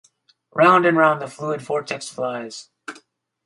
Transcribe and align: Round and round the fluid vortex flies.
Round 0.55 0.87
and 0.87 0.97
round 0.97 1.21
the 1.21 1.27
fluid 1.27 1.61
vortex 1.61 2.09
flies. 2.09 2.69